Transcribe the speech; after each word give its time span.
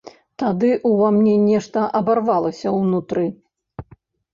Тады 0.43 0.69
ўва 0.93 1.11
мне 1.19 1.35
нешта 1.43 1.85
абарвалася 2.03 2.77
ўнутры. 2.83 3.33